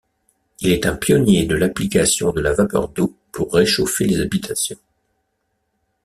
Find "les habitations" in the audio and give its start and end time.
4.07-4.79